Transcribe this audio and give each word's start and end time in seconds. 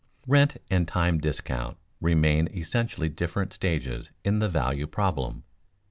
Rent 0.25 0.57
and 0.71 0.87
time 0.87 1.19
discount 1.19 1.77
remain 1.99 2.49
essentially 2.55 3.07
different 3.07 3.53
stages 3.53 4.09
in 4.23 4.39
the 4.39 4.49
value 4.49 4.87
problem. 4.87 5.43